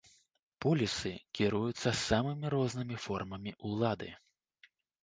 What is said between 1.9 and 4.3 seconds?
самымі рознымі формамі ўлады.